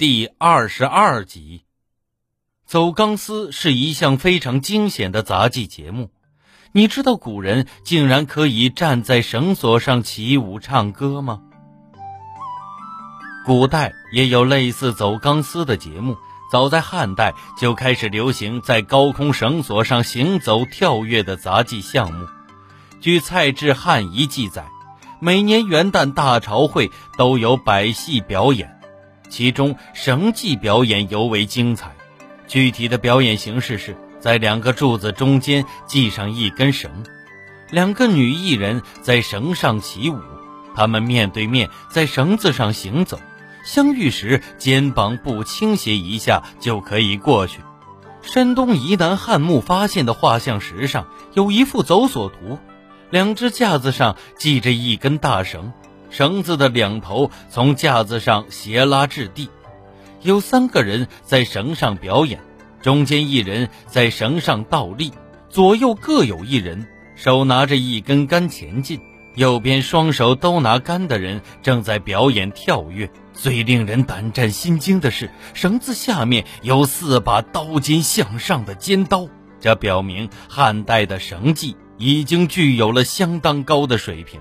[0.00, 1.64] 第二十二集，
[2.64, 6.08] 走钢丝是一项非常惊险的杂技节目。
[6.72, 11.42] 你知道古人竟然可以站在绳索上起舞唱歌吗？
[13.44, 16.16] 古代也有类似走钢丝的节目，
[16.50, 22.26] 早在汉代就开始流行在高空绳索上行走跳跃的杂技项目。
[23.02, 24.64] 据蔡志汉仪记载，
[25.20, 28.79] 每年元旦大朝会都有百戏表演。
[29.30, 31.92] 其中绳技表演尤为精彩，
[32.46, 36.90] 具体的表演形式是在两个柱子中间系上一根绳，
[37.70, 40.18] 两个女艺人在绳上起舞，
[40.74, 43.18] 她们面对面在绳子上行走，
[43.64, 47.60] 相遇时肩膀不倾斜一下就可以过去。
[48.22, 52.58] 山东沂南汉墓发现的画像石上有一幅走索图，
[53.08, 55.72] 两只架子上系着一根大绳。
[56.10, 59.48] 绳子的两头从架子上斜拉至地，
[60.22, 62.40] 有三个人在绳上表演，
[62.82, 65.12] 中间一人在绳上倒立，
[65.48, 69.00] 左右各有一人，手拿着一根杆前进。
[69.36, 73.08] 右边双手都拿杆的人正在表演跳跃。
[73.32, 79.28] 最令人胆战心惊的是，绳子下面有四把刀尖向上的尖刀，
[79.60, 84.40] 这表明汉代的绳技已经具有了相当高的水平。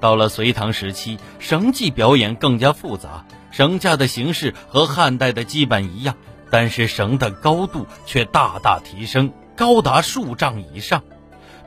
[0.00, 6.14] 到了隋唐时期，绳技表演更加复杂，绳架的形式和汉代的基本一样，
[6.50, 11.02] 但是绳的高度却大大提升，高达数丈以上。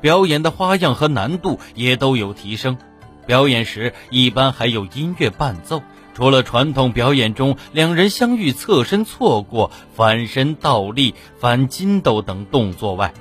[0.00, 2.78] 表演的花样和难度也都有提升。
[3.26, 5.82] 表演时一般还有音乐伴奏。
[6.14, 13.14] 除了传统表演中两人相遇侧身错过、反身倒立、翻筋斗等动作外，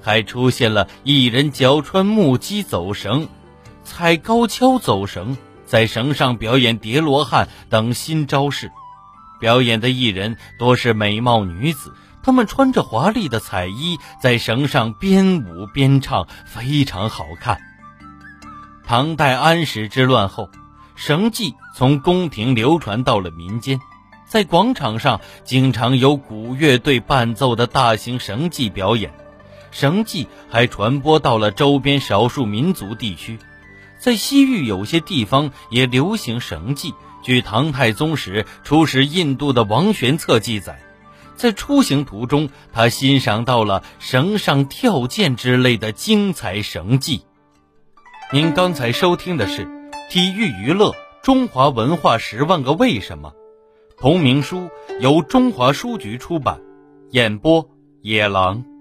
[0.00, 3.26] 还出现了一人脚穿木屐走绳。
[3.86, 8.72] 踩高跷走绳，在绳上表演叠罗汉等新招式。
[9.38, 17.58] 表演的艺人多是美貌女子，她们穿着华丽的彩衣，在绳上边舞边唱，非常好看。
[18.84, 20.50] 唐代安史之乱后，
[20.96, 23.78] 绳技从宫廷流传到了民间，
[24.26, 29.14] 在广场上经常有古乐队伴奏的大型绳技表演。
[29.70, 33.38] 绳技还传播到了周边少数民族地区。
[33.98, 36.94] 在西域有些地方也流行绳技。
[37.22, 40.80] 据唐太宗时出使印度的王玄策记载，
[41.34, 47.22] 在出行途中，他欣赏到了绳上跳涧之类的精彩绳技。
[48.32, 49.64] 您刚才收听的是
[50.08, 53.30] 《体育娱乐中华文化十万个为什么》，
[54.00, 54.70] 同名书
[55.00, 56.60] 由中华书局出版，
[57.10, 57.68] 演播
[58.02, 58.75] 野狼。